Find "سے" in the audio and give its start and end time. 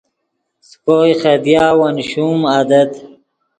0.67-0.75